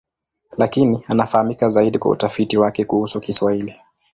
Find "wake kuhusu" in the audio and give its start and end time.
2.57-3.21